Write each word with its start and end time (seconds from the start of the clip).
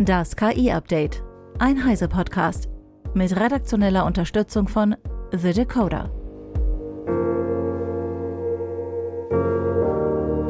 Das 0.00 0.36
KI-Update. 0.36 1.24
Ein 1.58 1.84
Heise-Podcast. 1.84 2.68
Mit 3.14 3.34
redaktioneller 3.34 4.06
Unterstützung 4.06 4.68
von 4.68 4.94
The 5.32 5.52
Decoder. 5.52 6.12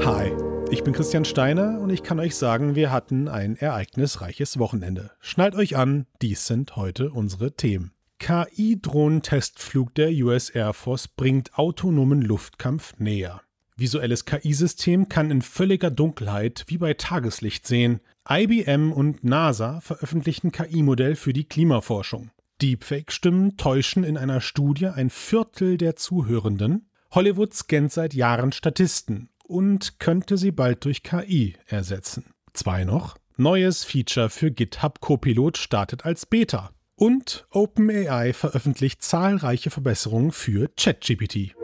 Hi, 0.04 0.36
ich 0.70 0.84
bin 0.84 0.92
Christian 0.92 1.24
Steiner 1.24 1.80
und 1.80 1.88
ich 1.88 2.02
kann 2.02 2.20
euch 2.20 2.36
sagen, 2.36 2.74
wir 2.74 2.92
hatten 2.92 3.26
ein 3.26 3.56
ereignisreiches 3.56 4.58
Wochenende. 4.58 5.12
Schnallt 5.18 5.54
euch 5.54 5.78
an, 5.78 6.04
dies 6.20 6.44
sind 6.44 6.76
heute 6.76 7.10
unsere 7.10 7.52
Themen. 7.52 7.92
KI-Drohnentestflug 8.18 9.94
der 9.94 10.10
US 10.26 10.50
Air 10.50 10.74
Force 10.74 11.08
bringt 11.08 11.58
autonomen 11.58 12.20
Luftkampf 12.20 12.98
näher. 12.98 13.40
Visuelles 13.78 14.24
KI-System 14.24 15.08
kann 15.08 15.30
in 15.30 15.40
völliger 15.40 15.90
Dunkelheit 15.90 16.64
wie 16.66 16.78
bei 16.78 16.94
Tageslicht 16.94 17.66
sehen. 17.66 18.00
IBM 18.28 18.92
und 18.92 19.22
NASA 19.22 19.80
veröffentlichen 19.80 20.50
KI-Modell 20.50 21.14
für 21.14 21.32
die 21.32 21.44
Klimaforschung. 21.44 22.30
Deepfake-Stimmen 22.60 23.56
täuschen 23.56 24.02
in 24.02 24.16
einer 24.16 24.40
Studie 24.40 24.88
ein 24.88 25.10
Viertel 25.10 25.78
der 25.78 25.94
Zuhörenden. 25.94 26.90
Hollywood 27.12 27.54
scannt 27.54 27.92
seit 27.92 28.14
Jahren 28.14 28.50
Statisten 28.50 29.30
und 29.44 30.00
könnte 30.00 30.36
sie 30.36 30.50
bald 30.50 30.84
durch 30.84 31.04
KI 31.04 31.54
ersetzen. 31.66 32.34
Zwei 32.52 32.82
noch. 32.82 33.16
Neues 33.36 33.84
Feature 33.84 34.28
für 34.28 34.50
GitHub 34.50 35.00
Copilot 35.00 35.56
startet 35.56 36.04
als 36.04 36.26
Beta. 36.26 36.72
Und 36.96 37.46
OpenAI 37.52 38.32
veröffentlicht 38.32 39.02
zahlreiche 39.02 39.70
Verbesserungen 39.70 40.32
für 40.32 40.68
ChatGPT. 40.76 41.54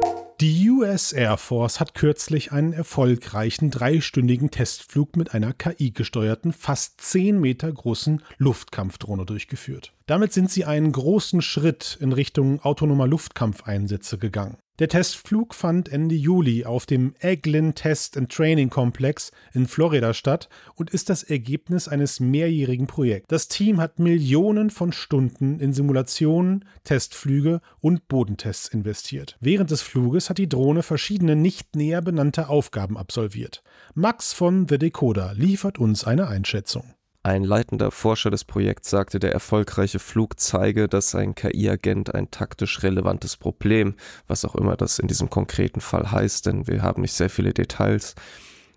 Die 0.41 0.69
US 0.69 1.13
Air 1.13 1.37
Force 1.37 1.79
hat 1.79 1.95
kürzlich 1.95 2.51
einen 2.51 2.73
erfolgreichen 2.73 3.71
dreistündigen 3.71 4.51
Testflug 4.51 5.17
mit 5.17 5.33
einer 5.33 5.53
KI-gesteuerten, 5.53 6.53
fast 6.53 7.01
10 7.01 7.41
Meter 7.41 7.71
großen 7.71 8.21
Luftkampfdrohne 8.39 9.27
durchgeführt. 9.27 9.93
Damit 10.07 10.33
sind 10.33 10.51
sie 10.51 10.65
einen 10.65 10.91
großen 10.91 11.41
Schritt 11.41 11.97
in 12.01 12.13
Richtung 12.13 12.61
autonomer 12.61 13.07
Luftkampfeinsätze 13.07 14.19
gegangen. 14.19 14.59
Der 14.81 14.89
Testflug 14.89 15.55
fand 15.55 15.89
Ende 15.89 16.17
Juli 16.17 16.65
auf 16.65 16.85
dem 16.85 17.15
Eglin 17.21 17.77
Test 17.77 18.17
and 18.17 18.29
Training 18.29 18.71
Complex 18.71 19.31
in 19.53 19.69
Florida 19.69 20.13
statt 20.13 20.49
und 20.75 20.91
ist 20.91 21.11
das 21.11 21.23
Ergebnis 21.23 21.87
eines 21.87 22.19
mehrjährigen 22.19 22.89
Projekts. 22.89 23.29
Das 23.29 23.47
Team 23.47 23.81
hat 23.81 24.01
Millionen 24.01 24.71
von 24.71 24.91
Stunden 24.91 25.61
in 25.61 25.73
Simulationen, 25.73 26.65
Testflüge 26.83 27.61
und 27.81 28.09
Bodentests 28.09 28.67
investiert. 28.67 29.37
Während 29.41 29.71
des 29.71 29.81
Fluges 29.81 30.29
hat 30.29 30.39
die 30.39 30.49
Drohne 30.49 30.83
verschiedene 30.83 31.37
nicht 31.37 31.77
näher 31.77 32.03
benannte 32.03 32.49
Aufgaben 32.49 32.99
absolviert. 32.99 33.63
Max 33.95 34.33
von 34.33 34.67
The 34.69 34.79
Decoder 34.79 35.35
liefert 35.37 35.79
uns 35.79 36.03
eine 36.03 36.27
Einschätzung. 36.27 36.94
Ein 37.27 37.43
leitender 37.43 37.91
Forscher 37.91 38.31
des 38.31 38.45
Projekts 38.45 38.91
sagte, 38.91 39.19
der 39.19 39.33
erfolgreiche 39.33 39.99
Flug 39.99 40.39
zeige, 40.39 40.89
dass 40.89 41.15
ein 41.15 41.35
KI-Agent 41.35 42.15
ein 42.15 42.31
taktisch 42.31 42.83
relevantes 42.83 43.39
Problem, 43.39 43.95
was 44.27 44.45
auch 44.45 44.55
immer 44.55 44.77
das 44.77 44.99
in 44.99 45.09
diesem 45.09 45.31
konkreten 45.31 45.81
Fall 45.81 46.11
heißt, 46.11 46.45
denn 46.45 46.67
wir 46.67 46.83
haben 46.83 47.01
nicht 47.01 47.15
sehr 47.15 47.31
viele 47.31 47.55
Details, 47.55 48.15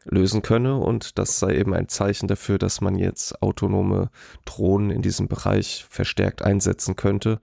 lösen 0.05 0.43
könne 0.43 0.77
und 0.77 1.19
das 1.19 1.39
sei 1.39 1.57
eben 1.57 1.73
ein 1.73 1.89
Zeichen 1.89 2.29
dafür, 2.29 2.57
dass 2.57 2.79
man 2.79 2.95
jetzt 2.97 3.41
autonome 3.41 4.09
Drohnen 4.45 4.91
in 4.91 5.01
diesem 5.01 5.27
Bereich 5.27 5.85
verstärkt 5.89 6.41
einsetzen 6.41 6.95
könnte, 6.95 7.41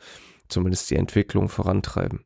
zumindest 0.48 0.88
die 0.88 0.96
Entwicklung 0.96 1.50
vorantreiben. 1.50 2.24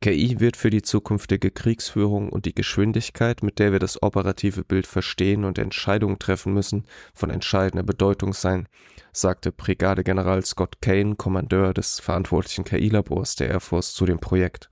KI 0.00 0.40
wird 0.40 0.56
für 0.56 0.70
die 0.70 0.82
zukünftige 0.82 1.50
Kriegsführung 1.50 2.28
und 2.28 2.44
die 2.44 2.54
Geschwindigkeit, 2.54 3.42
mit 3.42 3.58
der 3.58 3.72
wir 3.72 3.78
das 3.78 4.02
operative 4.02 4.62
Bild 4.62 4.86
verstehen 4.86 5.44
und 5.44 5.58
Entscheidungen 5.58 6.18
treffen 6.18 6.52
müssen, 6.52 6.84
von 7.14 7.30
entscheidender 7.30 7.82
Bedeutung 7.82 8.34
sein, 8.34 8.68
sagte 9.12 9.52
Brigadegeneral 9.52 10.44
Scott 10.44 10.82
Kane, 10.82 11.16
Kommandeur 11.16 11.72
des 11.72 12.00
verantwortlichen 12.00 12.64
KI-Labors 12.64 13.36
der 13.36 13.48
Air 13.48 13.60
Force, 13.60 13.94
zu 13.94 14.04
dem 14.04 14.18
Projekt. 14.18 14.68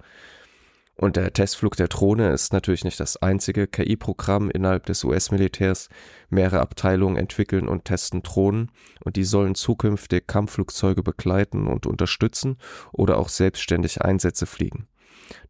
Und 0.96 1.16
der 1.16 1.32
Testflug 1.32 1.76
der 1.76 1.88
Drohne 1.88 2.30
ist 2.30 2.52
natürlich 2.52 2.84
nicht 2.84 3.00
das 3.00 3.16
einzige 3.16 3.66
KI-Programm 3.66 4.50
innerhalb 4.50 4.86
des 4.86 5.02
US-Militärs. 5.02 5.88
Mehrere 6.28 6.60
Abteilungen 6.60 7.16
entwickeln 7.16 7.66
und 7.66 7.84
testen 7.84 8.22
Drohnen 8.22 8.70
und 9.04 9.16
die 9.16 9.24
sollen 9.24 9.56
zukünftig 9.56 10.28
Kampfflugzeuge 10.28 11.02
begleiten 11.02 11.66
und 11.66 11.86
unterstützen 11.86 12.58
oder 12.92 13.18
auch 13.18 13.28
selbstständig 13.28 14.02
Einsätze 14.02 14.46
fliegen. 14.46 14.86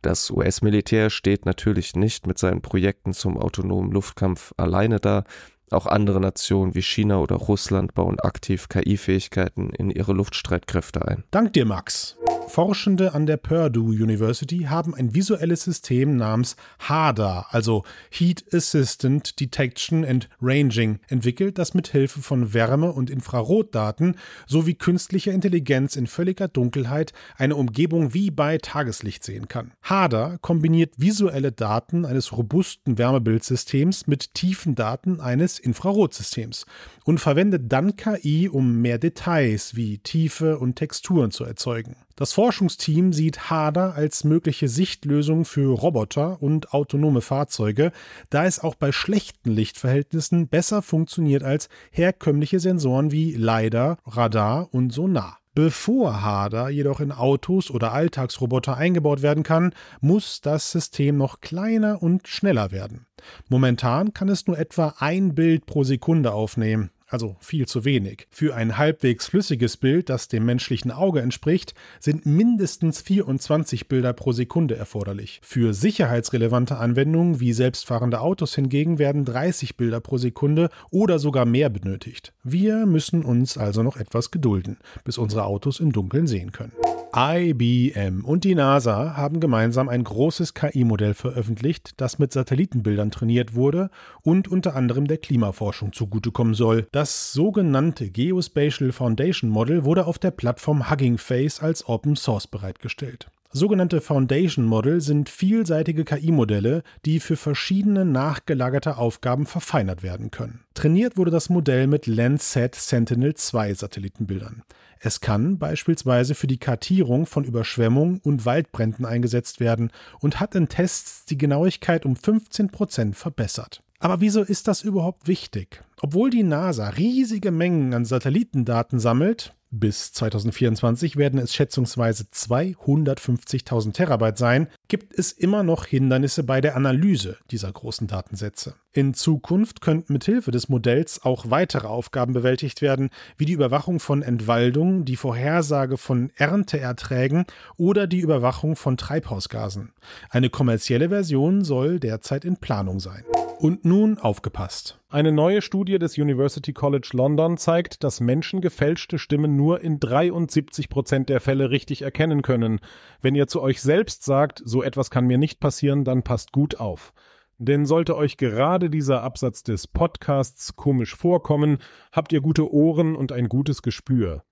Das 0.03 0.31
US-Militär 0.31 1.11
steht 1.11 1.47
natürlich 1.47 1.95
nicht 1.97 2.27
mit 2.27 2.39
seinen 2.39 2.63
Projekten 2.63 3.13
zum 3.13 3.39
autonomen 3.39 3.91
Luftkampf 3.91 4.53
alleine 4.57 5.01
da. 5.01 5.25
Auch 5.71 5.87
andere 5.87 6.21
Nationen 6.21 6.75
wie 6.75 6.83
China 6.83 7.19
oder 7.19 7.37
Russland 7.37 7.95
bauen 7.95 8.21
aktiv 8.21 8.69
KI-Fähigkeiten 8.69 9.71
in 9.71 9.91
ihre 9.91 10.13
Luftstreitkräfte 10.13 11.07
ein. 11.07 11.25
Dank 11.31 11.53
dir, 11.53 11.65
Max. 11.65 12.17
Forschende 12.55 13.15
an 13.15 13.27
der 13.27 13.37
Purdue 13.37 14.01
University 14.01 14.67
haben 14.69 14.95
ein 14.95 15.13
visuelles 15.13 15.65
System 15.65 16.15
namens 16.15 16.55
HADA, 16.79 17.47
also 17.51 17.83
Heat 18.11 18.45
Assistant 18.55 19.41
Detection 19.41 20.05
and 20.05 20.29
Ranging, 20.41 21.01
entwickelt, 21.09 21.59
das 21.59 21.75
mit 21.75 21.89
Hilfe 21.89 22.23
von 22.23 22.55
Wärme- 22.55 22.93
und 22.93 23.11
Infrarotdaten 23.11 24.17
sowie 24.47 24.75
künstlicher 24.75 25.33
Intelligenz 25.33 25.97
in 25.97 26.07
völliger 26.07 26.47
Dunkelheit 26.47 27.13
eine 27.37 27.57
Umgebung 27.57 28.15
wie 28.15 28.31
bei 28.31 28.59
Tageslicht 28.59 29.25
sehen 29.25 29.49
kann. 29.49 29.73
HADA 29.83 30.39
kombiniert 30.41 30.95
visuelle 30.97 31.51
Daten 31.51 32.05
eines 32.05 32.37
robusten 32.37 32.99
Wärmebildsystems 32.99 34.07
mit 34.07 34.33
tiefen 34.35 34.77
Daten 34.77 35.21
eines 35.21 35.59
Infrarotsystems 35.59 36.67
und 37.05 37.19
verwendet 37.19 37.65
dann 37.73 37.97
KI, 37.97 38.49
um 38.49 38.81
mehr 38.81 38.99
Details 38.99 39.75
wie 39.75 39.99
Tiefe 39.99 40.61
und 40.61 40.77
Texturen 40.77 41.33
zu 41.33 41.43
erzeugen. 41.43 41.97
Das 42.17 42.33
Forschungsteam 42.45 43.15
sieht 43.15 43.49
HADA 43.49 43.93
als 43.93 44.23
mögliche 44.23 44.69
Sichtlösung 44.69 45.47
für 45.47 45.75
Roboter 45.75 46.43
und 46.43 46.75
autonome 46.75 47.23
Fahrzeuge, 47.23 47.91
da 48.29 48.45
es 48.45 48.61
auch 48.61 48.75
bei 48.75 48.93
schlechten 48.93 49.51
Lichtverhältnissen 49.51 50.49
besser 50.49 50.83
funktioniert 50.83 51.43
als 51.43 51.71
herkömmliche 51.91 52.61
Sensoren 52.61 53.11
wie 53.13 53.33
LiDAR, 53.33 53.97
Radar 54.05 54.69
und 54.75 54.93
Sonar. 54.93 55.39
Bevor 55.55 56.21
HADA 56.21 56.69
jedoch 56.69 57.01
in 57.01 57.13
Autos 57.13 57.71
oder 57.71 57.95
Alltagsroboter 57.95 58.77
eingebaut 58.77 59.23
werden 59.23 59.43
kann, 59.43 59.73
muss 60.03 60.43
das 60.43 60.71
System 60.71 61.17
noch 61.17 61.41
kleiner 61.41 62.03
und 62.03 62.29
schneller 62.29 62.73
werden. 62.73 63.07
Momentan 63.49 64.13
kann 64.13 64.29
es 64.29 64.47
nur 64.47 64.59
etwa 64.59 64.97
ein 64.99 65.35
Bild 65.35 65.65
pro 65.65 65.83
Sekunde 65.83 66.35
aufnehmen 66.35 66.91
also 67.15 67.37
viel 67.39 67.69
zu 67.69 67.85
wenig. 67.85 68.27
Für 68.33 68.57
ein 68.57 68.77
halbwegs 68.77 69.29
flüssiges 69.29 69.77
Bild, 69.77 70.09
das 70.09 70.27
dem 70.27 70.45
menschlichen 70.45 70.91
Auge 70.91 71.21
entspricht, 71.21 71.73
sind 72.01 72.27
mindestens 72.27 73.01
24 73.03 73.87
Bilder 73.87 74.13
pro 74.13 74.33
Sekunde 74.33 74.75
erforderlich. 74.75 75.41
Für 75.45 75.75
sicherheitsrelevante 75.75 76.77
Anwendungen 76.77 77.39
wie 77.39 77.53
selbstfahrende 77.53 78.21
Autos 78.21 78.57
hingegen 78.57 78.99
werden 78.99 79.25
30 79.25 79.77
Bilder 79.77 80.01
pro 80.01 80.19
Sekunde 80.19 80.71
oder 80.91 81.21
sogar 81.21 81.45
mehr 81.45 81.71
benötigt. 81.71 82.33
Wir 82.43 82.85
müssen 82.85 83.25
uns 83.25 83.57
also 83.57 83.85
noch 83.85 83.97
etwas 83.97 84.33
gedulden, 84.33 84.79
bis 85.05 85.17
unsere 85.17 85.45
Autos 85.45 85.79
im 85.79 85.93
Dunkeln 85.93 86.27
sehen 86.27 86.51
können. 86.51 86.73
IBM 87.17 88.25
und 88.25 88.43
die 88.43 88.57
NASA 88.57 89.17
haben 89.17 89.39
gemeinsam 89.39 89.89
ein 89.89 90.03
großes 90.03 90.53
KI-Modell 90.55 91.15
veröffentlicht, 91.15 91.93
das 91.99 92.19
mit 92.19 92.33
Satellitenbildern 92.33 93.13
trainiert 93.13 93.55
wurde 93.55 93.91
und 94.23 94.49
unter 94.49 94.75
anderem 94.75 95.07
der 95.07 95.19
Klimaforschung 95.19 95.93
zugutekommen 95.93 96.55
soll. 96.55 96.89
Das 96.91 97.04
sogenannte 97.07 98.09
Geospatial 98.11 98.93
Foundation 98.93 99.51
Model 99.51 99.85
wurde 99.85 100.07
auf 100.07 100.19
der 100.19 100.31
Plattform 100.31 100.91
Hugging 100.91 101.19
Face 101.19 101.61
als 101.61 101.89
Open 101.89 102.17
Source 102.17 102.47
bereitgestellt. 102.47 103.29
Sogenannte 103.57 104.01
Foundation 104.01 104.65
Model 104.65 105.01
sind 105.01 105.29
vielseitige 105.29 106.05
KI-Modelle, 106.05 106.83
die 107.05 107.21
für 107.21 107.37
verschiedene 107.37 108.05
nachgelagerte 108.05 108.97
Aufgaben 108.97 109.47
verfeinert 109.47 110.03
werden 110.03 110.33
können. 110.33 110.65
Trainiert 110.75 111.17
wurde 111.17 111.31
das 111.31 111.51
Modell 111.51 111.87
mit 111.87 112.09
Landsat 112.09 112.75
Sentinel-2 112.75 113.77
Satellitenbildern. 113.77 114.65
Es 114.99 115.21
kann 115.21 115.59
beispielsweise 115.59 116.35
für 116.35 116.49
die 116.49 116.59
Kartierung 116.59 117.27
von 117.27 117.45
Überschwemmungen 117.45 118.19
und 118.25 118.45
Waldbränden 118.45 119.05
eingesetzt 119.05 119.61
werden 119.61 119.93
und 120.19 120.41
hat 120.41 120.57
in 120.57 120.69
Tests 120.69 121.25
die 121.25 121.39
Genauigkeit 121.39 122.05
um 122.05 122.17
15 122.17 122.71
Prozent 122.71 123.15
verbessert. 123.15 123.84
Aber 124.05 124.21
wieso 124.21 124.43
ist 124.43 124.69
das 124.69 124.83
überhaupt 124.83 125.29
wichtig? 125.29 125.83
Obwohl 126.03 126.29
die 126.29 126.43
NASA 126.43 126.91
riesige 126.91 127.51
Mengen 127.51 127.95
an 127.95 128.05
Satellitendaten 128.05 129.01
sammelt, 129.01 129.55
bis 129.71 130.13
2024 130.13 131.17
werden 131.17 131.41
es 131.41 131.55
schätzungsweise 131.55 132.25
250.000 132.25 133.95
Terabyte 133.95 134.37
sein, 134.37 134.69
gibt 134.89 135.19
es 135.19 135.33
immer 135.33 135.63
noch 135.63 135.87
Hindernisse 135.87 136.45
bei 136.45 136.61
der 136.61 136.77
Analyse 136.77 137.39
dieser 137.51 137.73
großen 137.73 138.07
Datensätze. 138.07 138.75
In 138.97 139.13
Zukunft 139.13 139.81
könnten 139.81 140.13
mithilfe 140.13 140.53
des 140.53 140.69
Modells 140.69 141.25
auch 141.25 141.51
weitere 141.51 141.89
Aufgaben 141.89 142.33
bewältigt 142.33 142.81
werden, 142.81 143.11
wie 143.37 143.45
die 143.45 143.53
Überwachung 143.53 143.99
von 143.99 144.23
Entwaldung, 144.23 145.05
die 145.05 145.17
Vorhersage 145.17 145.97
von 145.97 146.31
Ernteerträgen 146.37 147.45
oder 147.77 148.07
die 148.07 148.21
Überwachung 148.21 148.77
von 148.77 148.97
Treibhausgasen. 148.97 149.93
Eine 150.31 150.49
kommerzielle 150.49 151.09
Version 151.09 151.65
soll 151.65 151.99
derzeit 151.99 152.45
in 152.45 152.57
Planung 152.59 153.01
sein. 153.01 153.25
Und 153.59 153.85
nun 153.85 154.19
aufgepasst. 154.19 155.01
Eine 155.11 155.33
neue 155.33 155.61
Studie 155.61 155.99
des 155.99 156.17
University 156.17 156.73
College 156.73 157.11
London 157.15 157.57
zeigt, 157.57 158.05
dass 158.05 158.21
Menschen 158.21 158.61
gefälschte 158.61 159.19
Stimmen 159.19 159.57
nur 159.57 159.81
in 159.81 159.99
73 159.99 160.89
Prozent 160.89 161.29
der 161.31 161.41
Fälle 161.41 161.71
richtig 161.71 162.03
erkennen 162.03 162.43
können. 162.43 162.79
Wenn 163.21 163.35
ihr 163.35 163.49
zu 163.49 163.61
euch 163.61 163.83
selbst 163.83 164.25
sagt, 164.25 164.63
so 164.65 164.85
etwas 164.85 165.11
kann 165.11 165.27
mir 165.27 165.39
nicht 165.39 165.59
passieren, 165.59 166.05
dann 166.05 166.23
passt 166.23 166.53
gut 166.53 166.79
auf. 166.79 167.13
Denn 167.59 167.87
sollte 167.87 168.17
euch 168.17 168.37
gerade 168.37 168.91
dieser 168.91 169.23
Absatz 169.23 169.63
des 169.63 169.87
Podcasts 169.87 170.77
komisch 170.77 171.15
vorkommen, 171.15 171.79
habt 172.13 172.33
ihr 172.33 172.41
gute 172.41 172.73
Ohren 172.73 173.17
und 173.17 173.33
ein 173.33 173.49
gutes 173.49 173.83
Gespür. 173.83 174.45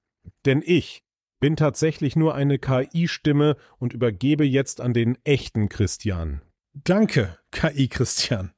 Denn 0.44 0.62
ich 0.64 1.04
bin 1.40 1.56
tatsächlich 1.56 2.14
nur 2.14 2.34
eine 2.34 2.58
KI-Stimme 2.58 3.56
und 3.78 3.92
übergebe 3.92 4.44
jetzt 4.44 4.80
an 4.80 4.92
den 4.92 5.18
echten 5.24 5.68
Christian. 5.68 6.40
Danke, 6.72 7.36
KI 7.50 7.88
Christian. 7.88 8.52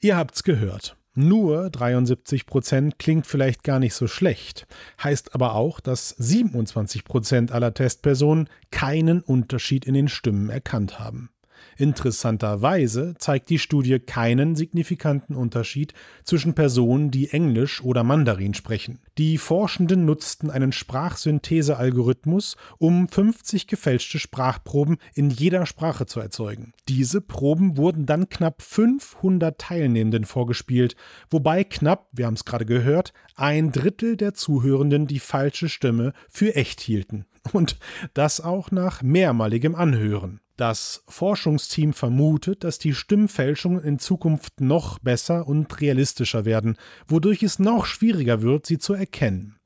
Ihr 0.00 0.16
habt's 0.16 0.42
gehört. 0.42 0.96
Nur 1.14 1.70
73 1.70 2.44
Prozent 2.44 2.98
klingt 2.98 3.26
vielleicht 3.26 3.64
gar 3.64 3.78
nicht 3.78 3.94
so 3.94 4.06
schlecht, 4.06 4.66
heißt 5.02 5.34
aber 5.34 5.54
auch, 5.54 5.80
dass 5.80 6.10
27 6.10 7.04
Prozent 7.04 7.52
aller 7.52 7.72
Testpersonen 7.72 8.50
keinen 8.70 9.22
Unterschied 9.22 9.86
in 9.86 9.94
den 9.94 10.08
Stimmen 10.08 10.50
erkannt 10.50 10.98
haben. 10.98 11.30
Interessanterweise 11.76 13.14
zeigt 13.18 13.50
die 13.50 13.58
Studie 13.58 13.98
keinen 13.98 14.56
signifikanten 14.56 15.36
Unterschied 15.36 15.92
zwischen 16.24 16.54
Personen, 16.54 17.10
die 17.10 17.30
Englisch 17.30 17.82
oder 17.82 18.02
Mandarin 18.02 18.54
sprechen. 18.54 19.00
Die 19.18 19.36
Forschenden 19.36 20.06
nutzten 20.06 20.50
einen 20.50 20.72
Sprachsynthese-Algorithmus, 20.72 22.56
um 22.78 23.08
50 23.08 23.66
gefälschte 23.66 24.18
Sprachproben 24.18 24.96
in 25.14 25.30
jeder 25.30 25.66
Sprache 25.66 26.06
zu 26.06 26.20
erzeugen. 26.20 26.72
Diese 26.88 27.20
Proben 27.20 27.76
wurden 27.76 28.06
dann 28.06 28.28
knapp 28.28 28.62
500 28.62 29.58
Teilnehmenden 29.58 30.24
vorgespielt, 30.24 30.96
wobei 31.30 31.62
knapp, 31.64 32.08
wir 32.12 32.26
haben 32.26 32.34
es 32.34 32.44
gerade 32.46 32.64
gehört, 32.64 33.12
ein 33.34 33.70
Drittel 33.70 34.16
der 34.16 34.32
Zuhörenden 34.32 35.06
die 35.06 35.20
falsche 35.20 35.68
Stimme 35.68 36.14
für 36.30 36.54
echt 36.54 36.80
hielten. 36.80 37.26
Und 37.52 37.78
das 38.14 38.40
auch 38.40 38.70
nach 38.70 39.02
mehrmaligem 39.02 39.74
Anhören. 39.74 40.40
Das 40.56 41.04
Forschungsteam 41.06 41.92
vermutet, 41.92 42.64
dass 42.64 42.78
die 42.78 42.94
Stimmfälschungen 42.94 43.84
in 43.84 43.98
Zukunft 43.98 44.60
noch 44.60 44.98
besser 44.98 45.46
und 45.46 45.80
realistischer 45.82 46.46
werden, 46.46 46.76
wodurch 47.06 47.42
es 47.42 47.58
noch 47.58 47.84
schwieriger 47.84 48.40
wird, 48.40 48.64
sie 48.64 48.78
zu 48.78 48.94
erkennen. 48.94 49.56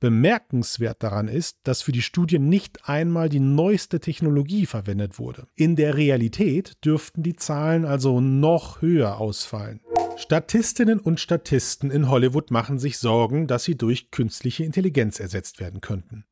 Bemerkenswert 0.00 1.02
daran 1.02 1.28
ist, 1.28 1.56
dass 1.64 1.80
für 1.80 1.92
die 1.92 2.02
Studie 2.02 2.38
nicht 2.38 2.86
einmal 2.86 3.30
die 3.30 3.40
neueste 3.40 4.00
Technologie 4.00 4.66
verwendet 4.66 5.18
wurde. 5.18 5.46
In 5.54 5.76
der 5.76 5.96
Realität 5.96 6.84
dürften 6.84 7.22
die 7.22 7.36
Zahlen 7.36 7.86
also 7.86 8.20
noch 8.20 8.82
höher 8.82 9.18
ausfallen. 9.18 9.80
Statistinnen 10.16 11.00
und 11.00 11.20
Statisten 11.20 11.90
in 11.90 12.10
Hollywood 12.10 12.50
machen 12.50 12.78
sich 12.78 12.98
Sorgen, 12.98 13.46
dass 13.46 13.64
sie 13.64 13.76
durch 13.76 14.10
künstliche 14.10 14.64
Intelligenz 14.64 15.20
ersetzt 15.20 15.58
werden 15.58 15.80
könnten. 15.80 16.26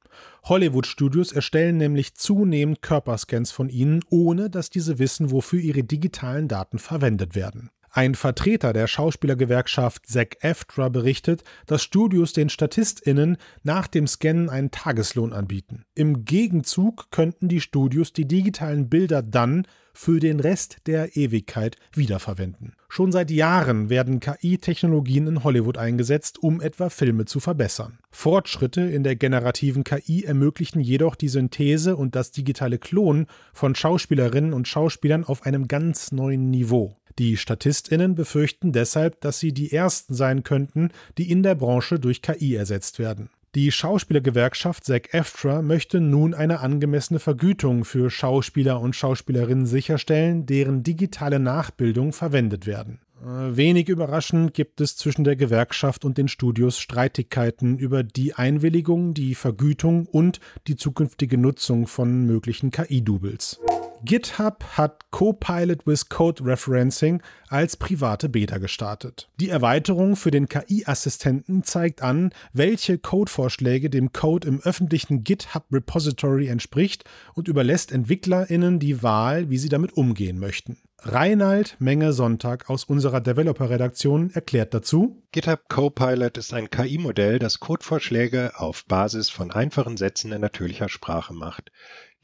Hollywood-Studios 0.45 1.33
erstellen 1.33 1.77
nämlich 1.77 2.15
zunehmend 2.15 2.83
Körperscans 2.83 3.51
von 3.51 3.69
ihnen, 3.69 4.05
ohne 4.11 4.51
dass 4.51 4.71
diese 4.71 4.99
wissen, 4.99 5.31
wofür 5.31 5.61
ihre 5.61 5.85
digitalen 5.85 6.49
Daten 6.49 6.79
verwendet 6.79 7.35
werden. 7.35 7.71
Ein 7.95 8.15
Vertreter 8.15 8.73
der 8.73 8.87
Schauspielergewerkschaft 8.87 10.07
Zack 10.07 10.39
Eftra 10.41 10.89
berichtet, 10.89 11.45
dass 11.67 11.83
Studios 11.83 12.33
den 12.33 12.49
StatistInnen 12.49 13.37
nach 13.65 13.87
dem 13.87 14.07
Scannen 14.07 14.49
einen 14.49 14.71
Tageslohn 14.71 15.35
anbieten. 15.35 15.85
Im 15.95 16.25
Gegenzug 16.25 17.11
könnten 17.11 17.49
die 17.49 17.61
Studios 17.61 18.15
die 18.15 18.27
digitalen 18.27 18.89
Bilder 18.89 19.21
dann 19.21 19.67
für 19.93 20.21
den 20.21 20.41
Rest 20.41 20.79
der 20.87 21.17
Ewigkeit 21.17 21.77
wiederverwenden. 21.93 22.75
Schon 22.89 23.13
seit 23.13 23.31
Jahren 23.31 23.91
werden 23.91 24.21
KI-Technologien 24.21 25.27
in 25.27 25.45
Hollywood 25.45 25.79
eingesetzt, 25.79 26.43
um 26.43 26.61
etwa 26.61 26.91
Filme 26.91 27.25
zu 27.25 27.41
verbessern. 27.41 27.99
Fortschritte 28.11 28.83
in 28.83 29.03
der 29.03 29.17
generativen 29.17 29.85
KI 29.85 30.25
ermöglichen 30.25 30.81
jedoch 30.81 31.15
die 31.15 31.29
Synthese 31.29 31.97
und 31.97 32.15
das 32.15 32.31
digitale 32.33 32.79
Klonen 32.79 33.27
von 33.53 33.75
Schauspielerinnen 33.75 34.53
und 34.53 34.69
Schauspielern 34.69 35.25
auf 35.25 35.47
einem 35.47 35.69
ganz 35.69 36.13
neuen 36.13 36.51
Niveau. 36.51 36.97
Die 37.19 37.37
Statistinnen 37.37 38.15
befürchten 38.15 38.73
deshalb, 38.73 39.21
dass 39.21 39.39
sie 39.39 39.53
die 39.53 39.73
Ersten 39.73 40.15
sein 40.15 40.45
könnten, 40.45 40.91
die 41.19 41.31
in 41.31 41.43
der 41.43 41.55
Branche 41.55 42.01
durch 42.01 42.23
KI 42.23 42.55
ersetzt 42.55 42.99
werden. 42.99 43.29
Die 43.55 43.71
Schauspielergewerkschaft 43.71 44.83
SAG 44.87 45.11
AFTRA 45.13 45.61
möchte 45.61 46.01
nun 46.01 46.33
eine 46.33 46.61
angemessene 46.61 47.21
Vergütung 47.21 47.85
für 47.85 48.09
Schauspieler 48.09 48.81
und 48.81 48.97
Schauspielerinnen 48.97 49.67
sicherstellen, 49.67 50.47
deren 50.47 50.83
digitale 50.83 51.39
Nachbildung 51.39 52.15
verwendet 52.15 52.67
werden. 52.67 53.01
Äh, 53.23 53.57
wenig 53.57 53.89
überraschend 53.89 54.53
gibt 54.53 54.81
es 54.81 54.97
zwischen 54.97 55.23
der 55.23 55.37
Gewerkschaft 55.37 56.05
und 56.05 56.19
den 56.19 56.29
Studios 56.29 56.79
Streitigkeiten 56.79 57.79
über 57.79 58.03
die 58.03 58.35
Einwilligung, 58.35 59.15
die 59.15 59.35
Vergütung 59.35 60.07
und 60.07 60.41
die 60.67 60.77
zukünftige 60.77 61.39
Nutzung 61.39 61.87
von 61.87 62.27
möglichen 62.27 62.71
KI-Doubles. 62.71 63.61
GitHub 64.05 64.65
hat 64.77 65.13
Copilot 65.13 65.87
with 65.87 66.09
Code 66.09 66.45
Referencing 66.45 67.23
als 67.47 67.77
private 67.77 68.29
Beta 68.29 68.59
gestartet. 68.59 69.29
Die 69.39 69.49
Erweiterung 69.49 70.17
für 70.17 70.33
den 70.33 70.49
KI-Assistenten 70.49 71.63
zeigt 71.63 72.03
an, 72.03 72.31
welche 72.53 72.99
Codevorschläge 72.99 73.91
dem 73.91 74.13
Code 74.13 74.49
im 74.49 74.61
öffentlichen 74.61 75.23
GitHub 75.23 75.67
Repository 75.71 76.49
entspricht 76.49 77.05
und 77.35 77.47
überlässt 77.47 77.93
EntwicklerInnen 77.93 78.81
die 78.81 79.05
Wahl, 79.05 79.51
wie 79.51 79.59
sie 79.59 79.69
damit 79.69 79.93
umgehen 79.93 80.41
möchten. 80.41 80.79
Reinald 81.05 81.75
Menge 81.81 82.13
Sonntag 82.13 82.71
aus 82.71 82.85
unserer 82.85 83.21
Developer-Redaktion 83.21 84.31
erklärt 84.35 84.73
dazu: 84.73 85.21
GitHub 85.33 85.69
Copilot 85.69 86.39
ist 86.39 86.55
ein 86.55 86.71
KI-Modell, 86.71 87.41
das 87.41 87.59
Codevorschläge 87.59 88.53
auf 88.55 88.85
Basis 88.85 89.29
von 89.29 89.51
einfachen 89.51 89.97
Sätzen 89.97 90.31
in 90.31 90.41
natürlicher 90.41 90.89
Sprache 90.89 91.35
macht. 91.35 91.73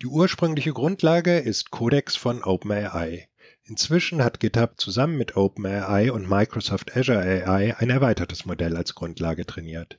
Die 0.00 0.06
ursprüngliche 0.06 0.72
Grundlage 0.72 1.38
ist 1.38 1.72
Codex 1.72 2.14
von 2.14 2.44
OpenAI. 2.44 3.28
Inzwischen 3.64 4.22
hat 4.22 4.38
GitHub 4.38 4.74
zusammen 4.76 5.18
mit 5.18 5.36
OpenAI 5.36 6.12
und 6.12 6.30
Microsoft 6.30 6.96
Azure 6.96 7.18
AI 7.18 7.76
ein 7.76 7.90
erweitertes 7.90 8.46
Modell 8.46 8.76
als 8.76 8.94
Grundlage 8.94 9.44
trainiert. 9.44 9.98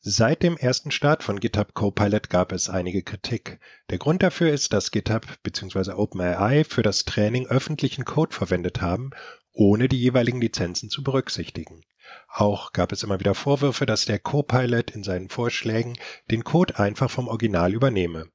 Seit 0.00 0.42
dem 0.42 0.56
ersten 0.56 0.90
Start 0.90 1.22
von 1.22 1.40
GitHub 1.40 1.74
Copilot 1.74 2.30
gab 2.30 2.52
es 2.52 2.68
einige 2.68 3.02
Kritik. 3.02 3.58
Der 3.90 3.98
Grund 3.98 4.22
dafür 4.22 4.52
ist, 4.52 4.72
dass 4.72 4.90
GitHub 4.90 5.26
bzw. 5.42 5.92
OpenAI 5.92 6.64
für 6.64 6.82
das 6.82 7.04
Training 7.04 7.46
öffentlichen 7.46 8.04
Code 8.04 8.34
verwendet 8.34 8.80
haben, 8.80 9.10
ohne 9.52 9.88
die 9.88 10.00
jeweiligen 10.00 10.40
Lizenzen 10.40 10.90
zu 10.90 11.02
berücksichtigen. 11.02 11.82
Auch 12.28 12.72
gab 12.72 12.92
es 12.92 13.02
immer 13.02 13.18
wieder 13.18 13.34
Vorwürfe, 13.34 13.86
dass 13.86 14.04
der 14.04 14.18
Copilot 14.18 14.92
in 14.92 15.02
seinen 15.02 15.28
Vorschlägen 15.28 15.98
den 16.30 16.44
Code 16.44 16.78
einfach 16.78 17.10
vom 17.10 17.26
Original 17.28 17.72
übernehme. 17.72 18.28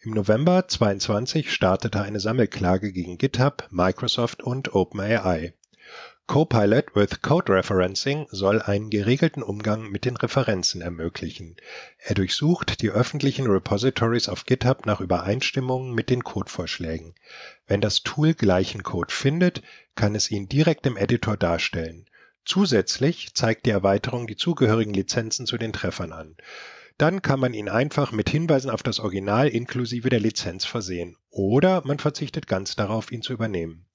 Im 0.00 0.10
November 0.12 0.68
22 0.68 1.50
startete 1.50 2.02
eine 2.02 2.20
Sammelklage 2.20 2.92
gegen 2.92 3.16
GitHub, 3.16 3.66
Microsoft 3.70 4.42
und 4.42 4.74
OpenAI. 4.74 5.54
Copilot 6.26 6.96
with 6.96 7.20
Code 7.20 7.52
Referencing 7.52 8.26
soll 8.30 8.62
einen 8.62 8.88
geregelten 8.88 9.42
Umgang 9.42 9.90
mit 9.90 10.06
den 10.06 10.16
Referenzen 10.16 10.80
ermöglichen. 10.80 11.56
Er 11.98 12.14
durchsucht 12.14 12.80
die 12.80 12.88
öffentlichen 12.88 13.46
Repositories 13.46 14.30
auf 14.30 14.46
GitHub 14.46 14.86
nach 14.86 15.02
Übereinstimmungen 15.02 15.94
mit 15.94 16.08
den 16.08 16.24
Codevorschlägen. 16.24 17.14
Wenn 17.66 17.82
das 17.82 18.04
Tool 18.04 18.32
gleichen 18.32 18.82
Code 18.82 19.12
findet, 19.12 19.62
kann 19.96 20.14
es 20.14 20.30
ihn 20.30 20.48
direkt 20.48 20.86
im 20.86 20.96
Editor 20.96 21.36
darstellen. 21.36 22.06
Zusätzlich 22.46 23.34
zeigt 23.34 23.66
die 23.66 23.70
Erweiterung 23.70 24.26
die 24.26 24.36
zugehörigen 24.36 24.94
Lizenzen 24.94 25.44
zu 25.44 25.58
den 25.58 25.74
Treffern 25.74 26.12
an. 26.12 26.36
Dann 26.96 27.22
kann 27.22 27.40
man 27.40 27.54
ihn 27.54 27.68
einfach 27.68 28.12
mit 28.12 28.30
Hinweisen 28.30 28.70
auf 28.70 28.82
das 28.82 29.00
Original 29.00 29.48
inklusive 29.48 30.08
der 30.10 30.20
Lizenz 30.20 30.64
versehen. 30.64 31.16
Oder 31.30 31.82
man 31.84 31.98
verzichtet 31.98 32.46
ganz 32.46 32.76
darauf, 32.76 33.10
ihn 33.10 33.22
zu 33.22 33.32
übernehmen. 33.32 33.86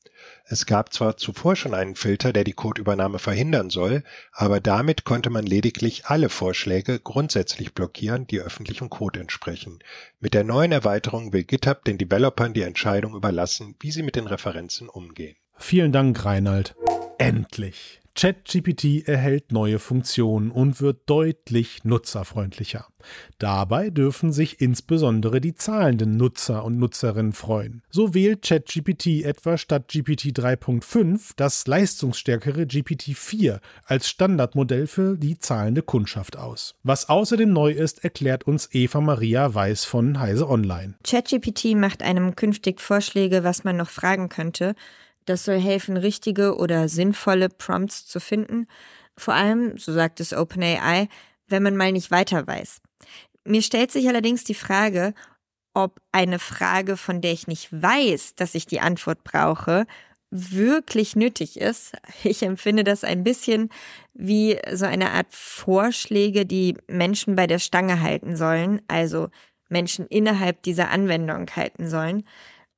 Es 0.46 0.66
gab 0.66 0.92
zwar 0.92 1.16
zuvor 1.16 1.56
schon 1.56 1.74
einen 1.74 1.96
Filter, 1.96 2.34
der 2.34 2.44
die 2.44 2.54
Codeübernahme 2.54 3.20
verhindern 3.20 3.70
soll, 3.70 4.04
aber 4.34 4.60
damit 4.60 5.06
konnte 5.06 5.30
man 5.30 5.46
lediglich 5.46 6.08
alle 6.08 6.28
Vorschläge 6.28 7.00
grundsätzlich 7.00 7.74
blockieren, 7.74 8.28
die 8.28 8.42
öffentlichem 8.42 8.90
Code 8.90 9.22
entsprechen. 9.22 9.80
Mit 10.20 10.34
der 10.34 10.44
neuen 10.44 10.74
Erweiterung 10.74 11.32
will 11.32 11.46
GitHub 11.46 11.86
den 11.86 11.98
Developern 11.98 12.54
die 12.54 12.64
Entscheidung 12.64 13.16
überlassen, 13.16 13.76
wie 13.80 13.92
sie 13.92 14.04
mit 14.04 14.18
den 14.18 14.28
Referenzen 14.28 14.90
umgehen. 14.90 15.38
Vielen 15.58 15.94
Dank, 15.94 16.26
Reinhold. 16.26 16.76
Endlich! 17.18 18.02
ChatGPT 18.20 19.08
erhält 19.08 19.54
neue 19.54 19.80
Funktionen 19.80 20.52
und 20.52 20.82
wird 20.82 21.10
deutlich 21.10 21.86
nutzerfreundlicher. 21.86 22.86
Dabei 23.38 23.92
dürfen 23.92 24.34
sich 24.34 24.60
insbesondere 24.60 25.40
die 25.40 25.56
zahlenden 25.56 26.18
Nutzer 26.18 26.66
und 26.66 26.78
Nutzerinnen 26.80 27.32
freuen. 27.32 27.82
So 27.90 28.14
wählt 28.14 28.42
ChatGPT 28.42 29.24
etwa 29.24 29.58
statt 29.58 29.88
GPT 29.88 30.38
3.5 30.38 31.32
das 31.38 31.66
leistungsstärkere 31.66 32.64
GPT-4 32.64 33.62
als 33.86 34.10
Standardmodell 34.10 34.88
für 34.88 35.16
die 35.16 35.40
zahlende 35.40 35.82
Kundschaft 35.82 36.36
aus. 36.36 36.76
Was 36.84 37.08
außerdem 37.08 37.54
neu 37.54 37.72
ist, 37.72 38.04
erklärt 38.04 38.46
uns 38.46 38.68
Eva 38.74 39.00
Maria 39.00 39.54
Weiß 39.54 39.86
von 39.86 40.20
Heise 40.20 40.50
Online. 40.50 40.96
ChatGPT 41.06 41.74
macht 41.78 42.04
einem 42.04 42.36
künftig 42.36 42.82
Vorschläge, 42.82 43.46
was 43.46 43.64
man 43.64 43.78
noch 43.78 43.90
fragen 43.90 44.28
könnte. 44.28 44.76
Das 45.30 45.46
soll 45.46 45.60
helfen, 45.60 45.96
richtige 45.96 46.58
oder 46.58 46.90
sinnvolle 46.90 47.50
Prompts 47.50 48.08
zu 48.08 48.20
finden. 48.20 48.66
Vor 49.16 49.36
allem, 49.36 49.78
so 49.78 49.94
sagt 49.94 50.20
es 50.22 50.34
OpenAI, 50.34 51.08
wenn 51.48 51.62
man 51.62 51.78
mal 51.78 51.92
nicht 51.92 52.10
weiter 52.10 52.48
weiß. 52.48 52.82
Mir 53.46 53.62
stellt 53.62 53.92
sich 53.92 54.08
allerdings 54.08 54.44
die 54.44 54.56
Frage, 54.56 55.14
ob 55.76 56.02
eine 56.12 56.40
Frage, 56.40 56.98
von 56.98 57.22
der 57.22 57.32
ich 57.32 57.46
nicht 57.46 57.72
weiß, 57.72 58.34
dass 58.38 58.56
ich 58.56 58.66
die 58.66 58.80
Antwort 58.80 59.24
brauche, 59.24 59.86
wirklich 60.32 61.16
nötig 61.16 61.60
ist. 61.60 61.94
Ich 62.24 62.42
empfinde 62.42 62.84
das 62.84 63.04
ein 63.04 63.24
bisschen 63.24 63.70
wie 64.16 64.58
so 64.74 64.86
eine 64.88 65.12
Art 65.12 65.28
Vorschläge, 65.30 66.48
die 66.48 66.76
Menschen 66.88 67.36
bei 67.36 67.46
der 67.46 67.60
Stange 67.60 68.02
halten 68.02 68.36
sollen, 68.36 68.82
also 68.88 69.30
Menschen 69.70 70.08
innerhalb 70.08 70.64
dieser 70.64 70.90
Anwendung 70.90 71.46
halten 71.56 71.88
sollen. 71.88 72.24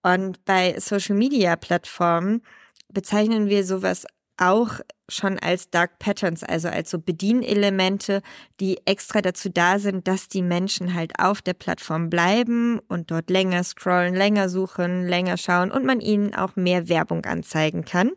Und 0.03 0.43
bei 0.45 0.79
Social-Media-Plattformen 0.79 2.41
bezeichnen 2.89 3.47
wir 3.49 3.65
sowas 3.65 4.05
auch 4.37 4.79
schon 5.07 5.37
als 5.39 5.69
Dark 5.69 5.99
Patterns, 5.99 6.43
also 6.43 6.67
als 6.69 6.89
so 6.89 6.97
Bedienelemente, 6.99 8.21
die 8.59 8.79
extra 8.85 9.21
dazu 9.21 9.49
da 9.49 9.77
sind, 9.77 10.07
dass 10.07 10.29
die 10.29 10.41
Menschen 10.41 10.95
halt 10.95 11.19
auf 11.19 11.41
der 11.41 11.53
Plattform 11.53 12.09
bleiben 12.09 12.79
und 12.87 13.11
dort 13.11 13.29
länger 13.29 13.63
scrollen, 13.63 14.15
länger 14.15 14.49
suchen, 14.49 15.07
länger 15.07 15.37
schauen 15.37 15.71
und 15.71 15.85
man 15.85 15.99
ihnen 15.99 16.33
auch 16.33 16.55
mehr 16.55 16.89
Werbung 16.89 17.25
anzeigen 17.25 17.85
kann. 17.85 18.11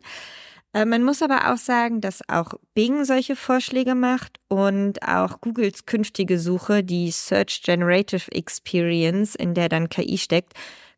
Äh, 0.73 0.85
man 0.85 1.03
muss 1.03 1.21
aber 1.21 1.53
auch 1.53 1.57
sagen, 1.57 2.01
dass 2.01 2.27
auch 2.27 2.53
Bing 2.73 3.05
solche 3.05 3.35
Vorschläge 3.35 3.93
macht 3.93 4.39
und 4.47 5.03
auch 5.03 5.41
Googles 5.41 5.85
künftige 5.85 6.39
Suche, 6.39 6.83
die 6.83 7.11
Search 7.11 7.61
Generative 7.63 8.31
Experience, 8.31 9.35
in 9.35 9.53
der 9.53 9.69
dann 9.69 9.89
KI 9.89 10.17
steckt, 10.17 10.53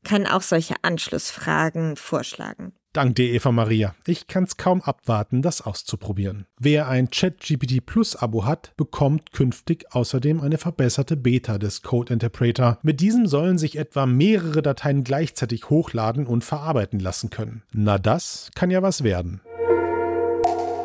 kann 0.08 0.26
auch 0.26 0.42
solche 0.42 0.76
Anschlussfragen 0.84 1.98
vorschlagen. 1.98 2.72
Dank 2.94 3.16
dir, 3.16 3.32
Eva 3.32 3.52
Maria. 3.52 3.94
Ich 4.08 4.28
kann 4.28 4.46
es 4.46 4.58
kaum 4.58 4.82
abwarten, 4.82 5.42
das 5.42 5.62
auszuprobieren. 5.62 6.48
Wer 6.58 6.88
ein 6.88 7.12
ChatGPT 7.12 7.86
Plus 7.86 8.16
Abo 8.16 8.46
hat, 8.46 8.72
bekommt 8.78 9.34
künftig 9.34 9.86
außerdem 9.92 10.42
eine 10.42 10.58
verbesserte 10.58 11.18
Beta 11.18 11.58
des 11.58 11.84
Code 11.84 12.14
Interpreter. 12.14 12.80
Mit 12.82 13.02
diesem 13.02 13.28
sollen 13.28 13.58
sich 13.58 13.78
etwa 13.78 14.06
mehrere 14.06 14.62
Dateien 14.62 15.04
gleichzeitig 15.04 15.70
hochladen 15.70 16.26
und 16.26 16.44
verarbeiten 16.44 17.00
lassen 17.00 17.30
können. 17.30 17.62
Na, 17.72 18.00
das 18.00 18.50
kann 18.56 18.72
ja 18.72 18.82
was 18.82 19.04
werden. 19.04 19.42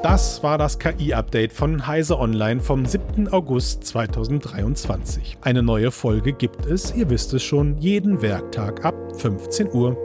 Das 0.02 0.42
war 0.42 0.58
das 0.58 0.80
KI-Update 0.80 1.52
von 1.52 1.86
Heise 1.86 2.18
Online 2.18 2.60
vom 2.60 2.84
7. 2.84 3.28
August 3.28 3.84
2023. 3.84 5.38
Eine 5.42 5.62
neue 5.62 5.92
Folge 5.92 6.32
gibt 6.32 6.66
es, 6.66 6.92
ihr 6.92 7.08
wisst 7.08 7.32
es 7.34 7.44
schon, 7.44 7.78
jeden 7.78 8.20
Werktag 8.20 8.84
ab 8.84 8.96
15 9.16 9.70
Uhr. 9.72 9.96